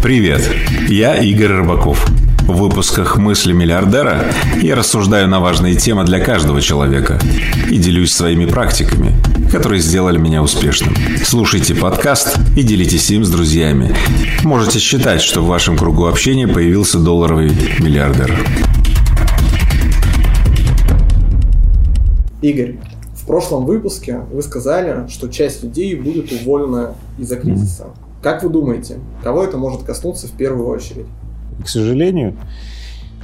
[0.00, 0.48] Привет,
[0.88, 2.06] я Игорь Рыбаков.
[2.42, 4.26] В выпусках «Мысли миллиардера»
[4.62, 7.18] я рассуждаю на важные темы для каждого человека
[7.68, 9.12] и делюсь своими практиками,
[9.50, 10.94] которые сделали меня успешным.
[11.24, 13.92] Слушайте подкаст и делитесь им с друзьями.
[14.44, 18.38] Можете считать, что в вашем кругу общения появился долларовый миллиардер.
[22.40, 22.76] Игорь,
[23.14, 27.86] в прошлом выпуске вы сказали, что часть людей будут уволены из-за кризиса.
[28.22, 31.06] Как вы думаете, кого это может коснуться в первую очередь?
[31.62, 32.36] К сожалению,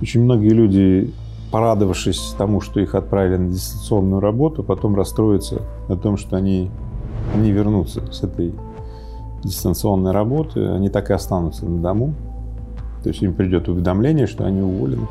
[0.00, 1.12] очень многие люди,
[1.50, 6.70] порадовавшись тому, что их отправили на дистанционную работу, потом расстроятся о том, что они
[7.36, 8.54] не вернутся с этой
[9.42, 12.14] дистанционной работы, они так и останутся на дому.
[13.02, 15.06] То есть им придет уведомление, что они уволены.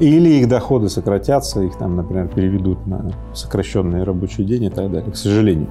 [0.00, 5.10] Или их доходы сократятся, их там, например, переведут на сокращенный рабочий день и так далее,
[5.10, 5.68] к сожалению.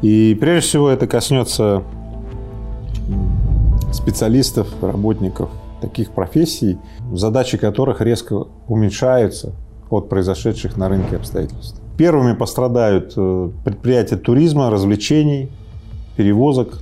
[0.00, 1.82] И прежде всего это коснется
[3.92, 6.78] специалистов, работников таких профессий,
[7.12, 9.52] задачи которых резко уменьшаются
[9.90, 11.80] от произошедших на рынке обстоятельств.
[11.96, 15.50] Первыми пострадают э, предприятия туризма, развлечений,
[16.16, 16.80] перевозок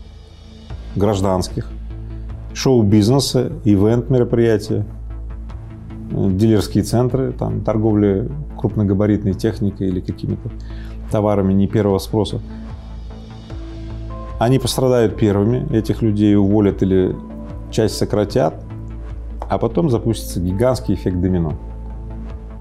[0.94, 1.68] гражданских,
[2.52, 4.84] шоу-бизнеса, ивент-мероприятия,
[6.10, 10.50] э, дилерские центры, там, торговля крупногабаритной техникой или какими-то
[11.10, 12.40] товарами не первого спроса.
[14.38, 17.16] Они пострадают первыми, этих людей уволят или
[17.70, 18.54] часть сократят,
[19.48, 21.54] а потом запустится гигантский эффект домино.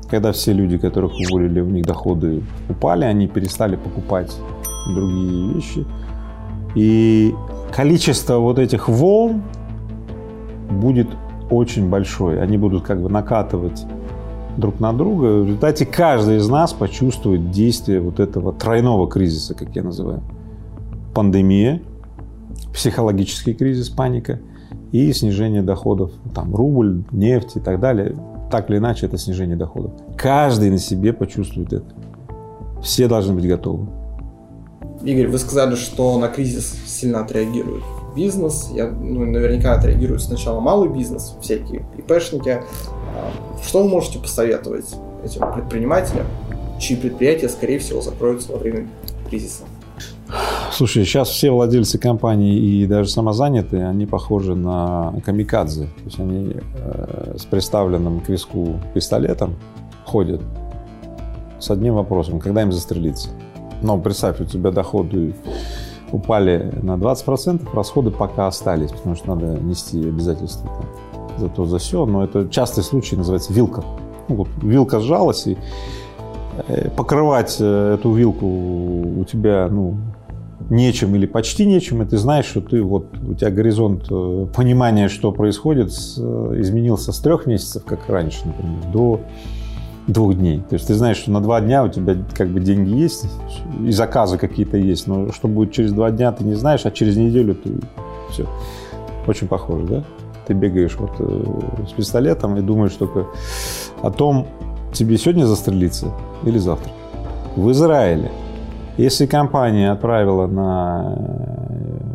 [0.09, 4.33] Когда все люди, которых уволили, у них доходы упали, они перестали покупать
[4.87, 5.85] другие вещи.
[6.75, 7.35] И
[7.73, 9.41] количество вот этих волн
[10.69, 11.09] будет
[11.49, 12.41] очень большое.
[12.41, 13.85] Они будут как бы накатывать
[14.55, 15.41] друг на друга.
[15.41, 20.21] В результате каждый из нас почувствует действие вот этого тройного кризиса, как я называю
[21.15, 21.81] пандемия,
[22.73, 24.39] психологический кризис, паника
[24.91, 26.11] и снижение доходов.
[26.35, 28.15] Там рубль, нефть и так далее.
[28.51, 29.93] Так или иначе, это снижение доходов.
[30.17, 31.85] Каждый на себе почувствует это.
[32.83, 33.87] Все должны быть готовы.
[35.03, 37.83] Игорь, вы сказали, что на кризис сильно отреагирует
[38.15, 38.69] бизнес.
[38.73, 42.49] Я, ну, наверняка отреагирует сначала малый бизнес, всякие ИПшники.
[42.49, 46.25] А, что вы можете посоветовать этим предпринимателям,
[46.79, 48.87] чьи предприятия, скорее всего, закроются во время
[49.29, 49.63] кризиса?
[50.75, 55.85] Слушай, сейчас все владельцы компаний и даже самозанятые, они похожи на камикадзе.
[55.85, 59.55] То есть они э, с приставленным к виску пистолетом
[60.03, 60.41] ходят
[61.59, 63.29] с одним вопросом, когда им застрелиться.
[63.81, 65.33] Но представь, у тебя доходы
[66.11, 70.69] упали на 20%, расходы пока остались, потому что надо нести обязательства
[71.13, 72.05] там, за то, за все.
[72.05, 73.81] Но это частый случай, называется вилка.
[74.27, 75.57] Ну, вот, вилка сжалась, и
[76.67, 79.95] э, покрывать э, эту вилку у тебя, ну,
[80.69, 85.09] нечем или почти нечем, и ты знаешь, что ты вот у тебя горизонт э, понимания,
[85.09, 89.21] что происходит, э, изменился с трех месяцев, как раньше, например, до
[90.07, 90.61] двух дней.
[90.69, 93.25] То есть ты знаешь, что на два дня у тебя как бы деньги есть,
[93.83, 97.17] и заказы какие-то есть, но что будет через два дня, ты не знаешь, а через
[97.17, 97.71] неделю ты
[98.31, 98.47] все.
[99.27, 100.03] Очень похоже, да?
[100.47, 103.27] Ты бегаешь вот э, с пистолетом и думаешь только
[104.01, 104.47] о том,
[104.93, 106.11] тебе сегодня застрелиться
[106.43, 106.91] или завтра.
[107.55, 108.31] В Израиле
[108.97, 112.05] если компания отправила на э,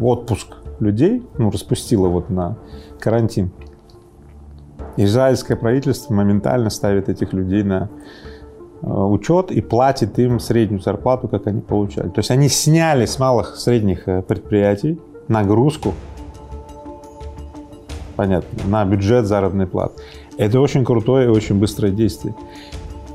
[0.00, 2.56] отпуск людей, ну, распустила вот на
[2.98, 3.50] карантин,
[4.96, 7.88] израильское правительство моментально ставит этих людей на
[8.82, 12.08] э, учет и платит им среднюю зарплату, как они получали.
[12.08, 15.94] То есть они сняли с малых средних э, предприятий нагрузку,
[18.16, 20.02] понятно, на бюджет заработной платы.
[20.38, 22.34] Это очень крутое и очень быстрое действие.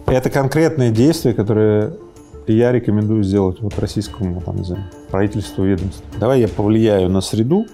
[0.08, 1.94] Это конкретное действие, которое
[2.48, 6.06] я рекомендую сделать вот российскому там, не знаю, правительству, ведомству.
[6.20, 7.66] Давай я повлияю на среду,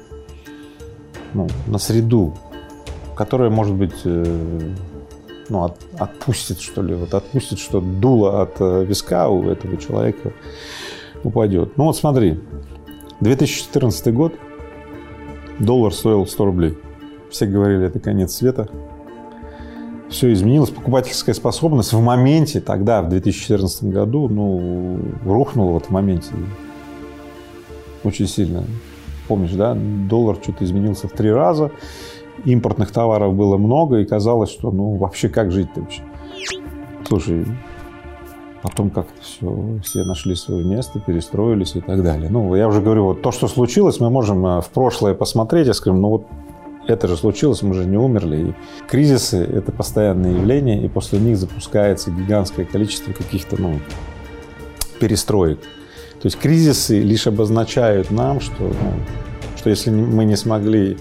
[1.34, 2.34] ну, на среду,
[3.16, 4.74] которая, может быть, э,
[5.50, 10.34] ну, от, отпустит, что ли, вот отпустит, что дуло от э, виска у этого человека
[11.24, 11.78] упадет.
[11.78, 12.40] Ну вот смотри,
[13.22, 14.34] 2014 год,
[15.60, 16.78] доллар стоил 100 рублей.
[17.30, 18.70] Все говорили, это конец света
[20.10, 20.70] все изменилось.
[20.70, 26.32] Покупательская способность в моменте, тогда, в 2014 году, ну, рухнула в моменте
[28.04, 28.64] очень сильно.
[29.28, 31.72] Помнишь, да, доллар что-то изменился в три раза,
[32.46, 36.02] импортных товаров было много, и казалось, что, ну, вообще как жить-то вообще?
[37.06, 37.46] Слушай,
[38.62, 42.30] потом как-то все, все нашли свое место, перестроились и так далее.
[42.30, 45.74] Ну, я уже говорю, вот то, что случилось, мы можем э, в прошлое посмотреть, я
[45.74, 46.28] скажу, ну вот
[46.90, 48.38] это же случилось, мы же не умерли.
[48.38, 48.54] И
[48.88, 53.80] кризисы— это постоянное явление, и после них запускается гигантское количество каких-то ну,
[55.00, 55.60] перестроек.
[55.60, 58.94] То есть кризисы лишь обозначают нам, что, ну,
[59.56, 60.98] что если мы не смогли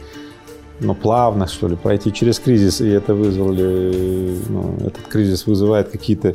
[0.81, 6.35] ну, плавно, что ли, пройти через кризис, и это вызвали, ну, этот кризис вызывает какие-то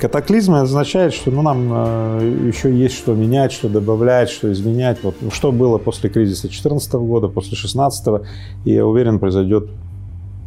[0.00, 4.98] катаклизмы, означает, что ну, нам э, еще есть что менять, что добавлять, что изменять.
[5.02, 8.22] Вот, что было после кризиса 2014 года, после 2016,
[8.64, 9.68] и я уверен, произойдет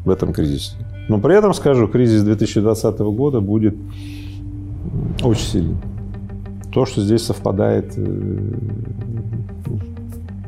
[0.04, 0.74] в этом кризисе.
[1.08, 3.76] Но при этом скажу, кризис 2020 года будет
[5.24, 5.78] очень сильный.
[6.74, 8.38] То, что здесь совпадает э,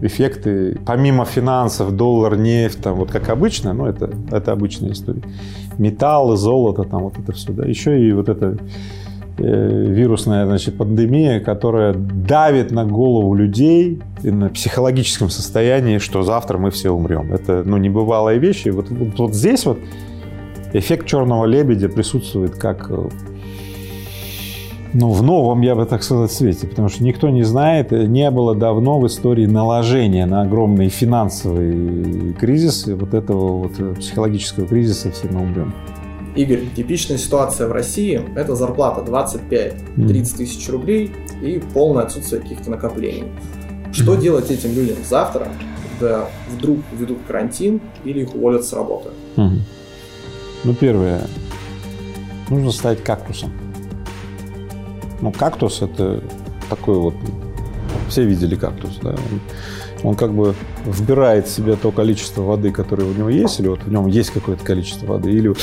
[0.01, 5.21] эффекты, помимо финансов, доллар, нефть, там вот как обычно, ну это, это обычная история.
[5.77, 7.65] Металлы, золото, там вот это все, да.
[7.65, 8.57] Еще и вот эта
[9.37, 16.57] э, вирусная, значит, пандемия, которая давит на голову людей и на психологическом состоянии, что завтра
[16.57, 17.33] мы все умрем.
[17.33, 18.69] Это, ну, небывалые вещи.
[18.69, 19.77] Вот, вот, вот здесь вот
[20.73, 23.09] эффект черного лебедя присутствует как э,
[24.93, 28.55] ну, в новом, я бы так сказал, свете, потому что никто не знает, не было
[28.55, 35.29] давно в истории наложения на огромные финансовые кризисы, вот этого вот э, психологического кризиса все
[35.29, 35.73] мы умрем.
[36.35, 41.11] Игорь, типичная ситуация в России– это зарплата 25-30 тысяч рублей
[41.41, 43.25] и полное отсутствие каких-то накоплений.
[43.91, 45.49] Что делать этим людям завтра,
[45.99, 49.09] когда вдруг ведут карантин или их уволят с работы?
[50.63, 51.21] Ну, первое,
[52.49, 53.51] нужно стать кактусом.
[55.21, 56.23] Ну, кактус это
[56.69, 57.15] такой вот...
[58.09, 59.15] Все видели кактус, да?
[60.03, 60.53] Он, как бы
[60.85, 64.31] вбирает в себя то количество воды, которое у него есть, или вот в нем есть
[64.31, 65.53] какое-то количество воды, или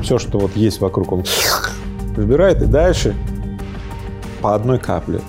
[0.00, 1.24] все, что вот есть вокруг, он
[2.16, 3.14] вбирает и дальше
[4.40, 5.20] по одной капле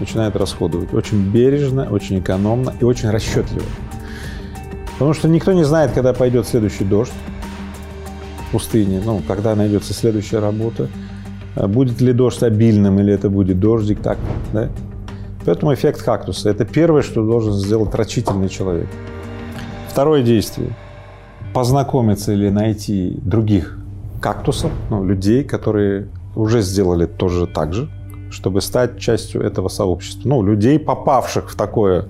[0.00, 0.92] начинает расходовать.
[0.92, 3.66] Очень бережно, очень экономно и очень расчетливо.
[4.94, 7.12] Потому что никто не знает, когда пойдет следующий дождь
[8.48, 10.88] в пустыне, ну, когда найдется следующая работа.
[11.56, 14.18] А будет ли дождь обильным или это будет дождик, так,
[14.52, 14.68] да?
[15.44, 18.88] Поэтому эффект кактуса– это первое, что должен сделать рачительный человек.
[19.88, 20.70] Второе действие–
[21.54, 23.78] познакомиться или найти других
[24.20, 27.88] кактусов, ну, людей, которые уже сделали тоже так же,
[28.30, 30.28] чтобы стать частью этого сообщества.
[30.28, 32.06] Ну, людей, попавших в такое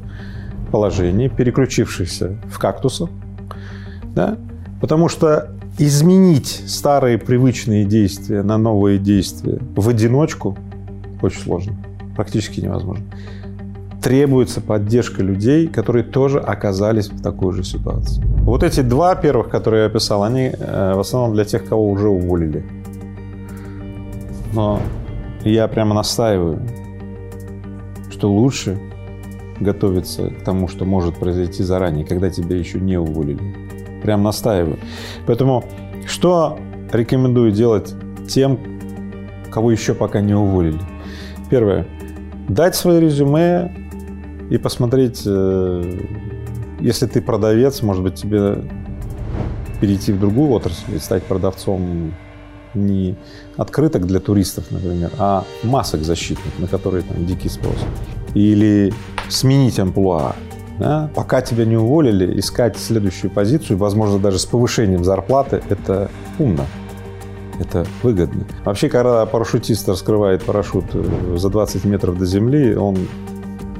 [0.70, 3.10] положение, переключившихся в кактусов,
[4.14, 4.38] да?
[4.80, 10.56] Потому что изменить старые привычные действия на новые действия в одиночку
[11.20, 11.74] очень сложно,
[12.16, 13.04] практически невозможно.
[14.02, 18.22] Требуется поддержка людей, которые тоже оказались в такой же ситуации.
[18.42, 22.08] Вот эти два первых, которые я описал, они э, в основном для тех, кого уже
[22.08, 22.62] уволили.
[24.52, 24.80] Но
[25.42, 26.60] я прямо настаиваю,
[28.10, 28.78] что лучше
[29.58, 33.63] готовиться к тому, что может произойти заранее, когда тебя еще не уволили
[34.04, 34.78] прям настаиваю.
[35.26, 35.64] Поэтому
[36.06, 36.58] что
[36.92, 37.94] рекомендую делать
[38.28, 38.60] тем,
[39.50, 40.78] кого еще пока не уволили?
[41.50, 41.86] Первое.
[42.48, 43.74] Дать свое резюме
[44.50, 46.00] и посмотреть, э,
[46.80, 48.62] если ты продавец, может быть, тебе
[49.80, 52.12] перейти в другую отрасль и стать продавцом
[52.74, 53.16] не
[53.56, 57.76] открыток для туристов, например, а масок защитных, на которые там дикий спрос.
[58.34, 58.92] Или
[59.30, 60.34] сменить амплуа.
[60.78, 61.10] Да?
[61.14, 66.66] Пока тебя не уволили, искать следующую позицию, возможно, даже с повышением зарплаты, это умно.
[67.60, 68.44] Это выгодно.
[68.64, 72.96] Вообще, когда парашютист раскрывает парашют э, за 20 метров до земли, он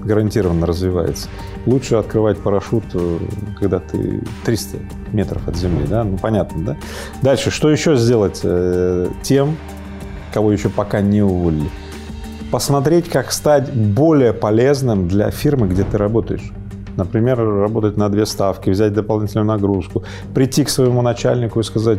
[0.04, 1.28] гарантированно развивается.
[1.66, 3.18] Лучше открывать парашют, э,
[3.58, 4.78] когда ты 300
[5.12, 6.04] метров от земли, да?
[6.04, 6.76] Ну, понятно, да?
[7.22, 9.56] Дальше, что еще сделать э, тем,
[10.32, 11.68] кого еще пока не уволили?
[12.52, 16.52] Посмотреть, как стать более полезным для фирмы, где ты работаешь.
[16.96, 21.98] Например, работать на две ставки, взять дополнительную нагрузку, прийти к своему начальнику и сказать,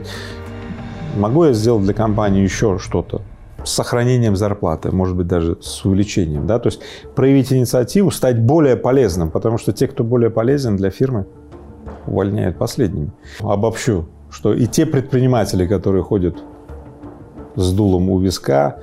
[1.18, 3.22] могу я сделать для компании еще что-то
[3.64, 6.46] с сохранением зарплаты, может быть, даже с увеличением.
[6.46, 6.60] Да?
[6.60, 6.82] То есть
[7.16, 11.25] проявить инициативу, стать более полезным, потому что те, кто более полезен для фирмы,
[12.06, 13.12] увольняют последними.
[13.40, 16.38] Обобщу, что и те предприниматели, которые ходят
[17.56, 18.78] с дулом у виска,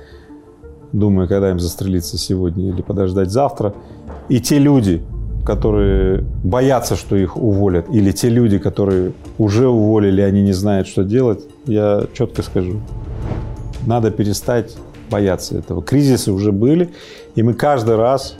[0.91, 3.73] думая, когда им застрелиться сегодня или подождать завтра,
[4.29, 5.03] и те люди,
[5.45, 11.03] которые боятся, что их уволят, или те люди, которые уже уволили, они не знают, что
[11.03, 12.79] делать, я четко скажу,
[13.85, 14.75] надо перестать
[15.09, 15.81] бояться этого.
[15.81, 16.89] Кризисы уже были,
[17.35, 18.35] и мы каждый раз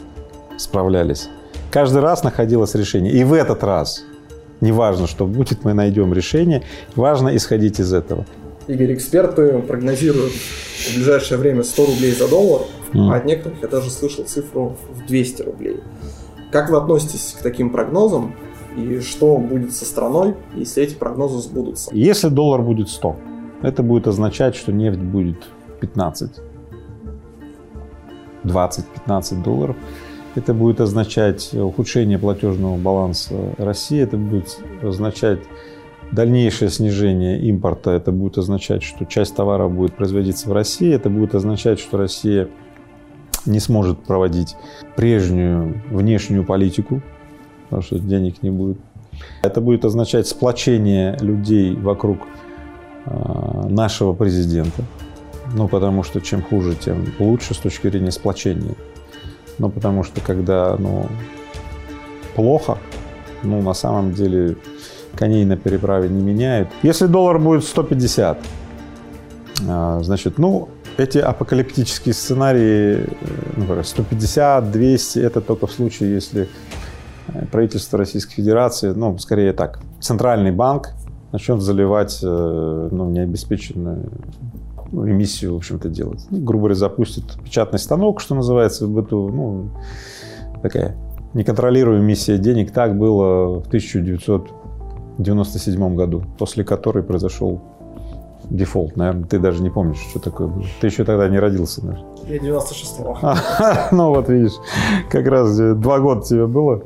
[0.58, 1.30] справлялись.
[1.72, 3.12] Каждый раз находилось решение.
[3.14, 4.04] И в этот раз,
[4.62, 6.64] неважно, что будет, мы найдем решение,
[6.96, 8.26] важно исходить из этого.
[8.68, 12.62] Игорь, эксперты прогнозируют в ближайшее время 100 рублей за доллар,
[12.94, 13.12] mm.
[13.12, 15.80] а от некоторых я даже слышал цифру в 200 рублей.
[16.54, 18.36] Как вы относитесь к таким прогнозам
[18.78, 21.90] и что будет со страной, если эти прогнозы сбудутся?
[21.96, 23.16] Если доллар будет 100,
[23.64, 25.48] это будет означать, что нефть будет
[25.82, 26.42] 15,
[28.44, 29.76] 20-15 долларов.
[30.36, 35.40] это будет означать ухудшение платежного баланса России, это будет означать
[36.12, 41.34] дальнейшее снижение импорта, это будет означать, что часть товаров будет производиться в России, это будет
[41.34, 42.48] означать, что Россия
[43.46, 44.56] не сможет проводить
[44.96, 47.02] прежнюю внешнюю политику,
[47.64, 48.78] потому что денег не будет.
[49.42, 52.20] Это будет означать сплочение людей вокруг
[53.06, 54.84] э, нашего президента.
[55.56, 58.76] Ну, потому что чем хуже, тем лучше с точки зрения сплочения.
[59.60, 61.06] Ну, потому что когда ну,
[62.36, 62.78] плохо,
[63.44, 64.58] ну, на самом деле
[65.16, 66.70] коней на переправе не меняют.
[66.82, 68.40] Если доллар будет 150,
[69.68, 73.08] а, значит, ну, эти апокалиптические сценарии,
[73.58, 76.48] ну, 150, 200, это только в случае, если
[77.28, 80.92] э, правительство Российской Федерации, ну, скорее так, центральный банк
[81.32, 84.12] начнет заливать э, ну, необеспеченную
[84.92, 86.26] эмиссию, в общем-то, делать.
[86.30, 89.70] Ну, грубо говоря, запустит печатный станок, что называется, в эту, ну,
[90.62, 90.96] такая
[91.34, 92.72] неконтролируемая эмиссия денег.
[92.72, 97.62] Так было в 1997 году, после которой произошел
[98.54, 98.96] дефолт.
[98.96, 100.64] Наверное, ты даже не помнишь, что такое было.
[100.80, 102.10] Ты еще тогда не родился, наверное.
[102.28, 103.18] Я 96-го.
[103.96, 104.54] ну вот видишь,
[105.10, 106.84] как раз два года тебе было,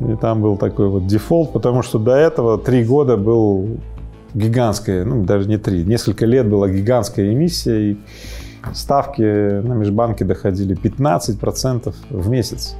[0.00, 3.78] и там был такой вот дефолт, потому что до этого три года был
[4.34, 7.96] гигантская, ну даже не три, несколько лет была гигантская эмиссия, и
[8.72, 12.74] ставки на межбанке доходили 15% в месяц.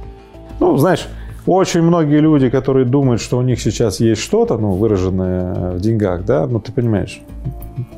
[0.59, 1.07] Ну, знаешь,
[1.45, 6.23] очень многие люди, которые думают, что у них сейчас есть что-то, ну, выраженное в деньгах,
[6.25, 7.21] да, ну, ты понимаешь,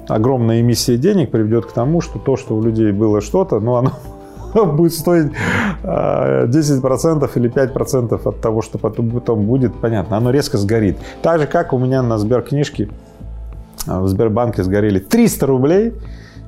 [0.07, 3.91] огромная эмиссия денег приведет к тому, что то, что у людей было что-то, ну, оно
[4.65, 5.31] будет стоить
[5.83, 6.47] 10% а,
[7.35, 10.97] или 5% от того, что потом будет, понятно, оно резко сгорит.
[11.21, 12.89] Так же, как у меня на Сберкнижке
[13.87, 15.93] а, в Сбербанке сгорели 300 рублей,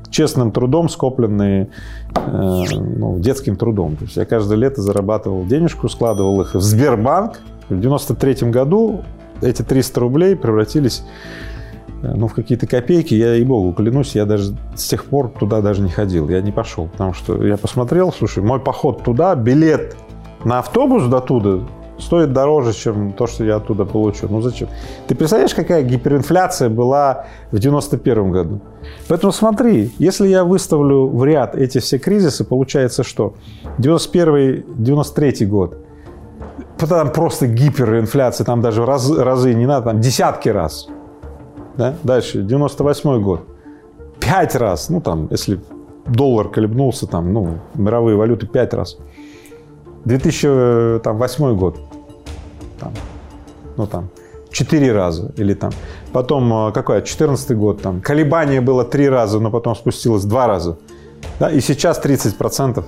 [0.09, 1.69] честным трудом, скопленные
[2.15, 3.97] э, ну, детским трудом.
[3.97, 7.41] То есть я каждое лето зарабатывал денежку, складывал их в Сбербанк.
[7.69, 9.03] В 93 году
[9.41, 11.03] эти 300 рублей превратились
[12.01, 13.13] ну, в какие-то копейки.
[13.13, 16.29] Я, и богу, клянусь, я даже с тех пор туда даже не ходил.
[16.29, 19.95] Я не пошел, потому что я посмотрел, слушай, мой поход туда, билет
[20.43, 21.67] на автобус до туда
[21.99, 24.27] стоит дороже, чем то, что я оттуда получу.
[24.29, 24.69] Ну зачем?
[25.07, 28.61] Ты представляешь, какая гиперинфляция была в 91 году?
[29.07, 33.35] Поэтому смотри, если я выставлю в ряд эти все кризисы, получается что?
[33.79, 35.77] 91-93 год.
[36.77, 40.87] Там просто гиперинфляция, там даже раз, разы не надо, там десятки раз.
[41.77, 41.95] Да?
[42.03, 43.41] Дальше, 98 год.
[44.19, 45.59] Пять раз, ну там, если
[46.07, 48.97] доллар колебнулся, там, ну, мировые валюты пять раз.
[50.05, 51.77] 2008 год
[52.79, 52.93] там,
[53.75, 54.09] ну там,
[54.51, 55.71] четыре раза или там.
[56.13, 60.77] Потом, э, какой, 14 год, там, колебание было три раза, но потом спустилось два раза.
[61.39, 62.83] Да, и сейчас 30%,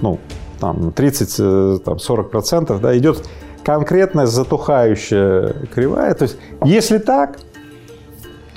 [0.00, 0.18] ну,
[0.60, 3.28] там, 30, там, 40%, да, идет
[3.64, 6.14] конкретная затухающая кривая.
[6.14, 7.38] То есть, если так,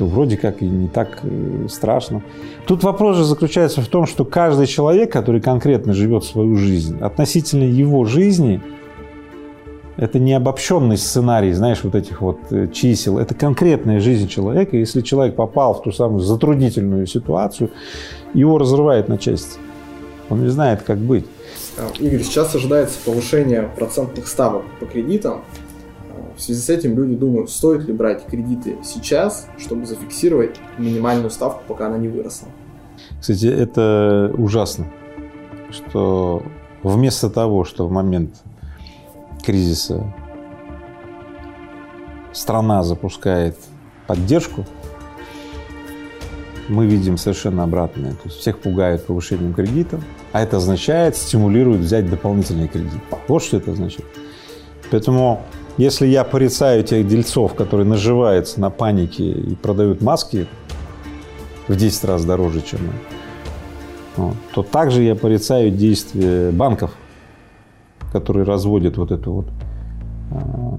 [0.01, 2.23] то вроде как и не так э, страшно.
[2.65, 7.65] Тут вопрос же заключается в том, что каждый человек, который конкретно живет свою жизнь, относительно
[7.65, 8.59] его жизни–
[9.97, 13.19] это не обобщенный сценарий, знаешь, вот этих вот э, чисел.
[13.19, 14.75] Это конкретная жизнь человека.
[14.75, 17.69] Если человек попал в ту самую затруднительную ситуацию,
[18.33, 19.59] его разрывает на части.
[20.31, 21.25] Он не знает, как быть.
[21.77, 25.41] А, Игорь, сейчас ожидается повышение процентных ставок по кредитам.
[26.41, 31.61] В связи с этим люди думают, стоит ли брать кредиты сейчас, чтобы зафиксировать минимальную ставку,
[31.67, 32.47] пока она не выросла.
[33.19, 34.87] Кстати, это ужасно,
[35.69, 36.41] что
[36.81, 38.41] вместо того, что в момент
[39.43, 40.15] кризиса
[42.33, 43.55] страна запускает
[44.07, 44.65] поддержку,
[46.69, 48.13] мы видим совершенно обратное.
[48.13, 52.99] То есть всех пугают повышением кредита, а это означает, стимулирует взять дополнительный кредит.
[53.27, 54.07] Вот что это означает.
[54.89, 55.43] Поэтому,
[55.77, 60.47] если я порицаю тех дельцов, которые наживаются на панике и продают маски
[61.67, 66.91] в 10 раз дороже, чем мы, то также я порицаю действия банков,
[68.11, 69.47] который разводит вот эту вот
[70.31, 70.70] а,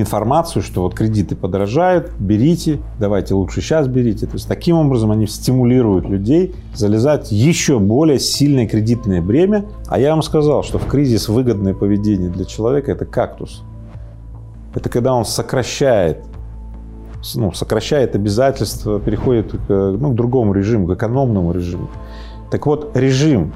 [0.00, 4.26] информацию, что вот кредиты подорожают, берите, давайте лучше сейчас берите.
[4.26, 9.66] То есть таким образом они стимулируют людей залезать еще более сильное кредитное бремя.
[9.86, 13.62] А я вам сказал, что в кризис выгодное поведение для человека– это кактус.
[14.74, 16.18] Это когда он сокращает
[17.34, 21.88] ну, сокращает обязательства, переходит к, ну, к другому режиму, к экономному режиму.
[22.50, 23.54] Так вот, режим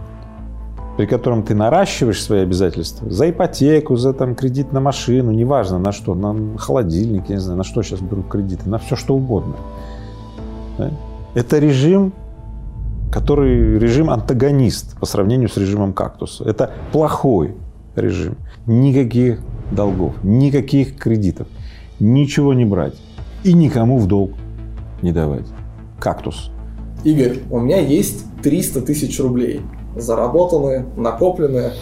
[0.99, 5.93] при котором ты наращиваешь свои обязательства за ипотеку, за там, кредит на машину, неважно на
[5.93, 9.55] что, на холодильник, я не знаю, на что сейчас берут кредиты, на все что угодно.
[10.77, 10.91] Да?
[11.35, 12.13] Это режим
[13.13, 16.45] который режим антагонист по сравнению с режимом кактуса.
[16.45, 17.55] Это плохой
[17.95, 18.37] режим.
[18.67, 19.39] Никаких
[19.71, 21.47] долгов, никаких кредитов,
[22.01, 22.97] ничего не брать
[23.45, 24.33] и никому в долг
[25.01, 25.47] не давать.
[26.01, 26.51] Кактус.
[27.05, 29.63] Игорь, у меня есть 300 тысяч рублей.
[29.99, 31.73] Заработанные, накопленные.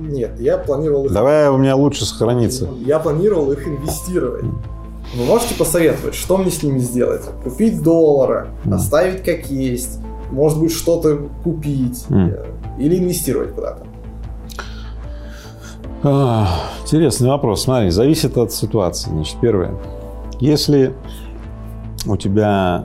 [0.00, 1.12] Нет, я планировал их...
[1.12, 2.68] Давай у меня лучше сохраниться.
[2.84, 4.44] Я планировал их инвестировать.
[5.14, 7.22] Вы можете посоветовать, что мне с ними сделать?
[7.44, 12.78] Купить доллары, оставить как есть, может быть, что-то купить mm.
[12.78, 13.86] или инвестировать куда-то?
[16.02, 16.48] А,
[16.82, 17.62] интересный вопрос.
[17.62, 19.10] Смотри, зависит от ситуации.
[19.10, 19.74] Значит, первое.
[20.40, 20.92] Если
[22.06, 22.84] у тебя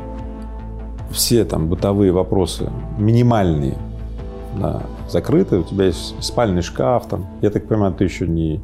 [1.12, 3.78] все там бытовые вопросы минимальные,
[4.58, 8.62] да, закрыты, у тебя есть спальный шкаф, там, я так понимаю, ты еще не,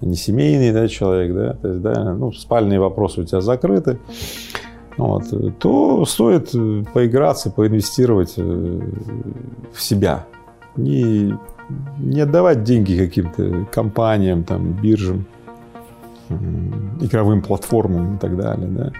[0.00, 3.98] не семейный да, человек, да, то есть, да, ну, спальные вопросы у тебя закрыты,
[4.96, 5.24] вот,
[5.58, 6.50] то стоит
[6.92, 8.80] поиграться, поинвестировать э,
[9.72, 10.26] в себя.
[10.76, 11.34] Не,
[11.98, 15.26] не отдавать деньги каким-то компаниям, там, биржам,
[17.00, 18.92] игровым платформам и так далее, да,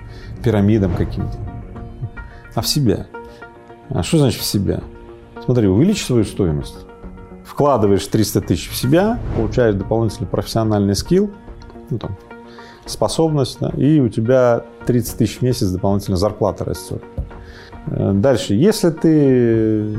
[0.43, 1.37] пирамидам каким-то,
[2.55, 3.07] а в себя.
[3.89, 4.81] А что значит в себя?
[5.45, 6.87] Смотри, увеличь свою стоимость.
[7.45, 11.31] Вкладываешь 300 тысяч в себя, получаешь дополнительный профессиональный скилл,
[11.91, 12.17] ну, там,
[12.87, 17.03] способность, да, и у тебя 30 тысяч в месяц дополнительно зарплата растет.
[17.87, 19.97] Э, дальше, если ты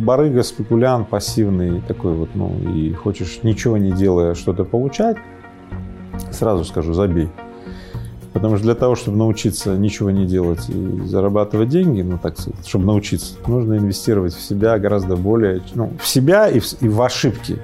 [0.00, 5.16] барыга, спекулянт, пассивный такой вот, ну, и хочешь ничего не делая что-то получать,
[6.30, 7.28] сразу скажу, забей.
[8.32, 12.66] Потому что для того, чтобы научиться ничего не делать и зарабатывать деньги, ну так сказать,
[12.66, 17.02] чтобы научиться, нужно инвестировать в себя гораздо более, ну, в себя и в, и в
[17.02, 17.58] ошибки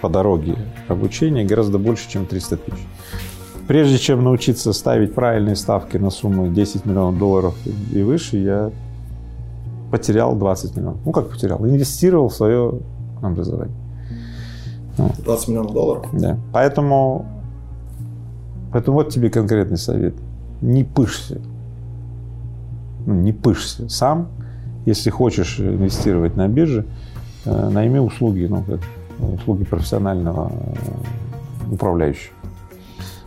[0.00, 0.56] по дороге
[0.88, 2.86] обучения гораздо больше, чем 300 тысяч.
[3.68, 7.54] Прежде чем научиться ставить правильные ставки на сумму 10 миллионов долларов
[7.92, 8.70] и выше, я
[9.90, 11.00] потерял 20 миллионов.
[11.04, 11.58] Ну, как потерял?
[11.66, 12.80] Инвестировал в свое
[13.22, 13.76] образование.
[14.96, 16.06] 20 миллионов долларов?
[16.12, 16.38] Да.
[16.52, 17.26] Поэтому
[18.72, 20.14] Поэтому вот тебе конкретный совет.
[20.60, 21.40] Не пышься.
[23.06, 24.28] Ну, не пышься сам.
[24.84, 26.86] Если хочешь инвестировать на бирже,
[27.44, 28.80] э, найми услуги, ну, как,
[29.18, 32.34] услуги профессионального э, управляющего.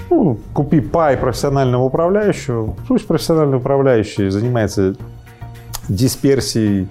[0.10, 2.76] Ну, купи пай профессионального управляющего.
[2.88, 4.96] Пусть профессиональный управляющий занимается
[5.88, 6.88] дисперсией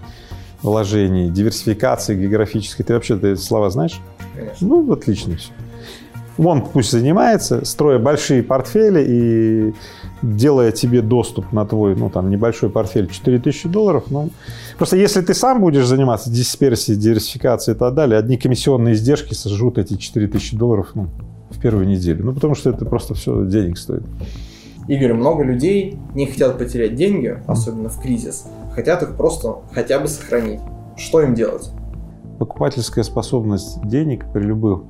[0.63, 2.85] вложений, диверсификацией географической.
[2.85, 4.01] Ты вообще эти слова знаешь?
[4.35, 4.69] Конечно.
[4.69, 5.51] Ну, отлично все.
[6.39, 9.75] Он пусть занимается, строя большие портфели и
[10.23, 14.31] делая тебе доступ на твой, ну, там, небольшой портфель 4000 долларов, ну,
[14.77, 19.79] просто если ты сам будешь заниматься дисперсией, диверсификацией и так далее, одни комиссионные издержки сожрут
[19.79, 21.09] эти 4000 долларов, ну,
[21.51, 22.25] в первую неделю.
[22.25, 24.05] Ну, потому что это просто все денег стоит.
[24.87, 30.09] Игорь, много людей не хотят потерять деньги, особенно в кризис, хотят их просто хотя бы
[30.09, 30.61] сохранить.
[30.97, 31.71] Что им делать?
[32.39, 34.83] Покупательская способность денег при любых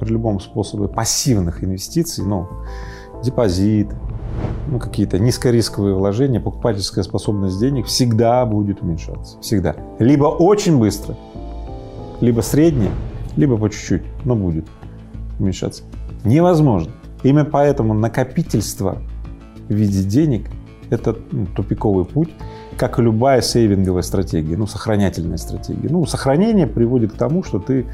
[0.00, 2.48] при любом способе пассивных инвестиций, ну,
[3.22, 3.88] депозит,
[4.68, 9.38] ну, какие-то низкорисковые вложения, покупательская способность денег всегда будет уменьшаться.
[9.40, 9.76] Всегда.
[9.98, 11.16] Либо очень быстро,
[12.20, 12.90] либо средне,
[13.36, 14.66] либо по чуть-чуть, но будет
[15.38, 15.82] уменьшаться.
[16.24, 16.92] Невозможно.
[17.22, 18.98] Именно поэтому накопительство
[19.68, 20.48] в виде денег–
[20.90, 22.30] это ну, тупиковый путь,
[22.76, 25.88] как и любая сейвинговая стратегия, ну, сохранятельная стратегия.
[25.88, 27.86] Ну, сохранение приводит к тому, что ты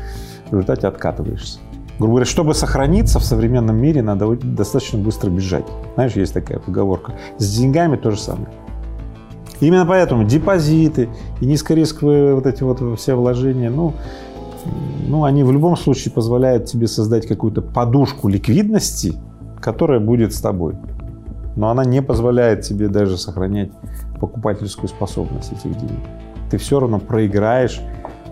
[0.48, 1.58] в результате откатываешься.
[1.98, 5.64] Грубо говоря, чтобы сохраниться в современном мире, надо достаточно быстро бежать.
[5.94, 7.14] Знаешь, есть такая поговорка.
[7.38, 8.48] С деньгами то же самое.
[9.60, 11.08] Именно поэтому депозиты
[11.40, 13.94] и низкорисковые вот эти вот все вложения, ну,
[15.06, 19.14] ну, они в любом случае позволяют тебе создать какую-то подушку ликвидности,
[19.60, 20.74] которая будет с тобой.
[21.56, 23.70] Но она не позволяет тебе даже сохранять
[24.20, 26.00] покупательскую способность этих денег.
[26.50, 27.80] Ты все равно проиграешь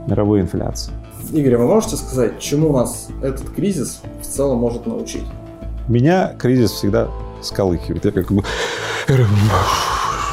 [0.06, 0.92] мировой инфляции.
[1.32, 5.24] Игорь, вы можете сказать, чему нас этот кризис в целом может научить?
[5.88, 7.08] Меня кризис всегда
[7.42, 8.04] сколыхивает.
[8.04, 8.42] Я как бы...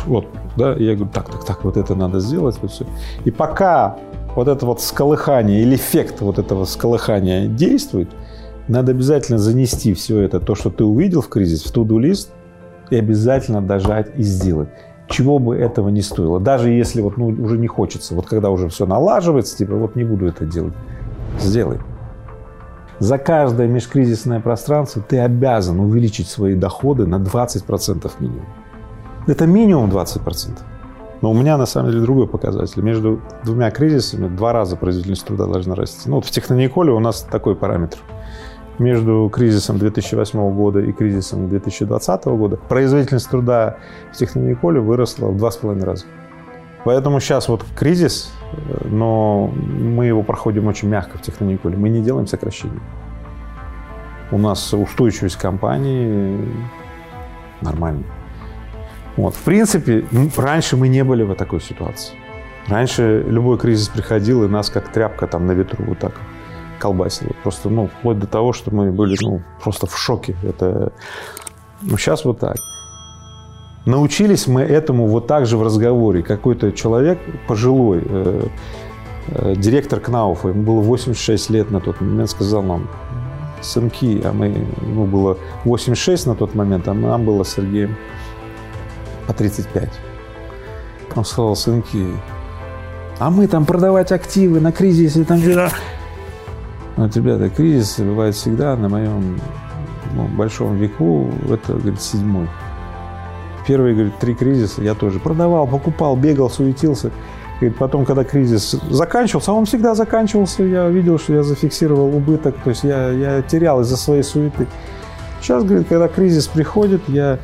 [0.05, 2.85] Вот, да, я говорю, так, так, так, вот это надо сделать, вот все.
[3.25, 3.97] И пока
[4.35, 8.09] вот это вот сколыхание или эффект вот этого сколыхания действует,
[8.67, 12.29] надо обязательно занести все это, то, что ты увидел в кризис, в туду-лист,
[12.89, 14.69] и обязательно дожать и сделать
[15.09, 16.39] чего бы этого не стоило.
[16.39, 20.03] Даже если вот, ну, уже не хочется, вот когда уже все налаживается, типа, вот не
[20.03, 20.73] буду это делать.
[21.39, 21.79] Сделай.
[22.99, 28.45] За каждое межкризисное пространство ты обязан увеличить свои доходы на 20% минимум.
[29.27, 30.57] Это минимум 20%.
[31.21, 32.81] Но у меня на самом деле другой показатель.
[32.81, 36.09] Между двумя кризисами два раза производительность труда должна расти.
[36.09, 37.97] Ну вот в Технониколе у нас такой параметр
[38.79, 43.77] между кризисом 2008 года и кризисом 2020 года производительность труда
[44.11, 46.05] в Технониколе выросла в два с половиной раза.
[46.83, 48.31] Поэтому сейчас вот кризис,
[48.85, 51.75] но мы его проходим очень мягко в техноникуле.
[51.75, 52.79] Мы не делаем сокращений.
[54.31, 56.39] У нас устойчивость компании
[57.61, 58.05] нормальная.
[59.17, 59.33] Вот.
[59.35, 60.05] В принципе,
[60.37, 62.15] раньше мы не были в такой ситуации.
[62.67, 66.13] Раньше любой кризис приходил, и нас как тряпка там на ветру вот так
[66.79, 67.31] колбасило.
[67.43, 70.35] Просто, ну, вплоть до того, что мы были, ну, просто в шоке.
[70.43, 70.91] Это...
[71.81, 72.57] Ну, сейчас вот так.
[73.85, 76.21] Научились мы этому вот так же в разговоре.
[76.21, 78.47] Какой-то человек пожилой, э,
[79.27, 82.89] э, директор Кнауфа, ему было 86 лет на тот момент, сказал нам,
[83.61, 84.47] сынки, а мы,
[84.81, 87.95] ему было 86 на тот момент, а нам было с Сергеем
[89.25, 89.89] по 35.
[91.15, 92.05] Он сказал, сынки,
[93.19, 95.41] а мы там продавать активы на кризисе, там.
[96.97, 99.39] Вот, ребята, кризис бывает всегда на моем
[100.15, 102.47] ну, большом веку, это, говорит, седьмой.
[103.67, 107.11] Первые, говорит, три кризиса я тоже продавал, покупал, бегал, суетился.
[107.59, 112.55] Говорит, потом, когда кризис заканчивался, а он всегда заканчивался, я видел, что я зафиксировал убыток,
[112.63, 114.65] то есть я, я терял из-за своей суеты.
[115.39, 117.37] Сейчас, говорит, когда кризис приходит, я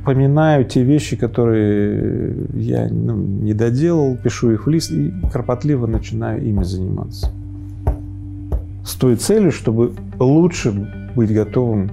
[0.00, 6.40] вспоминаю те вещи, которые я ну, не доделал, пишу их в лист и кропотливо начинаю
[6.44, 7.32] ими заниматься.
[8.84, 10.72] С той целью, чтобы лучше
[11.14, 11.90] быть готовым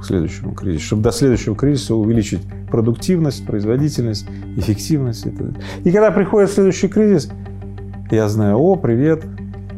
[0.00, 2.40] к следующему кризису, чтобы до следующего кризиса увеличить
[2.70, 5.26] продуктивность, производительность, эффективность.
[5.84, 7.30] И когда приходит следующий кризис,
[8.10, 9.24] я знаю, о, привет,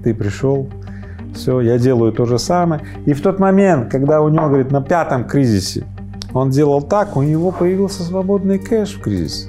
[0.04, 0.68] ты пришел,
[1.34, 2.82] все, я делаю то же самое.
[3.06, 5.84] И в тот момент, когда у него, говорит, на пятом кризисе
[6.32, 9.48] он делал так, у него появился свободный кэш в кризис.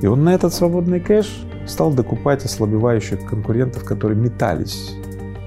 [0.00, 4.94] И он на этот свободный кэш стал докупать ослабевающих конкурентов, которые метались,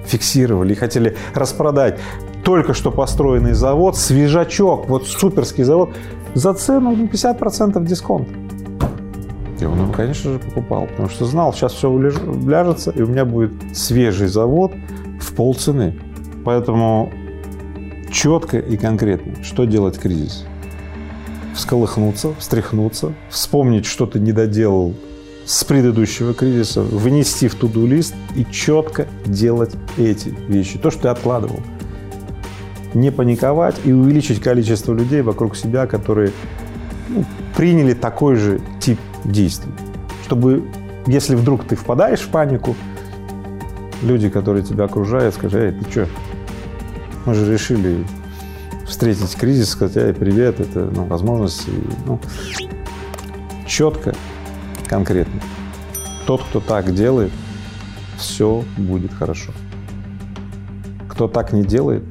[0.06, 2.00] фиксировали и хотели распродать
[2.44, 5.92] только что построенный завод, свежачок, вот суперский завод,
[6.34, 8.28] за цену 50% дисконт.
[9.60, 13.26] И он его, конечно же, покупал, потому что знал, сейчас все уляжется, и у меня
[13.26, 14.72] будет свежий завод
[15.20, 16.00] в полцены.
[16.44, 17.12] Поэтому
[18.12, 20.46] четко и конкретно, что делать в кризис.
[21.54, 24.96] Всколыхнуться, встряхнуться, вспомнить, что ты не доделал
[25.46, 31.08] с предыдущего кризиса, внести в туду лист и четко делать эти вещи, то, что ты
[31.10, 31.60] откладывал.
[32.94, 36.32] Не паниковать и увеличить количество людей вокруг себя, которые
[37.10, 37.26] ну,
[37.56, 39.72] приняли такой же тип действий.
[40.26, 40.64] Чтобы,
[41.08, 42.76] если вдруг ты впадаешь в панику,
[44.02, 46.08] люди, которые тебя окружают, скажут, эй, ты что,
[47.26, 48.06] мы же решили
[48.86, 51.66] встретить кризис, сказать, эй, привет, это ну, возможность.
[52.06, 52.20] Ну,
[53.68, 54.14] четко,
[54.92, 55.40] конкретно.
[56.28, 57.32] Тот, кто так делает,
[58.18, 59.54] все будет хорошо.
[61.08, 62.04] Кто так не делает,